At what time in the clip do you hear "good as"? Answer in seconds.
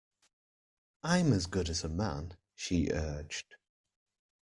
1.45-1.83